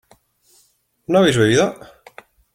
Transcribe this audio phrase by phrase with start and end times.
[1.05, 1.67] ¿no habéis bebido?